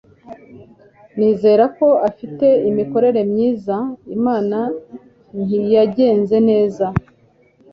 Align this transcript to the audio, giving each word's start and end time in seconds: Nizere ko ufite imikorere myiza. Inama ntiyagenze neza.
Nizere 1.17 1.63
ko 1.77 1.87
ufite 2.09 2.47
imikorere 2.69 3.21
myiza. 3.31 3.75
Inama 4.15 4.61
ntiyagenze 5.45 6.37
neza. 6.49 6.85